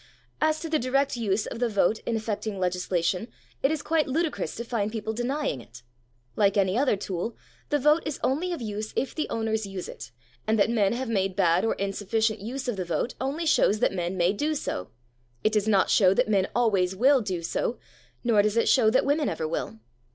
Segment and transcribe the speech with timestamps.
[0.41, 3.27] As to the direct use of the vote in affecting legislation,
[3.61, 5.83] it is quite ludicrous to find people denying it.
[6.35, 7.37] Like any other tool,
[7.69, 10.09] the vote is only of use if the owners use it,
[10.47, 13.93] and that men have made bad or insufficient use of the vote only shows that
[13.93, 14.89] men may do so;
[15.43, 17.77] it does not show that men always will do so,
[18.23, 19.77] nor does it show that women ever will.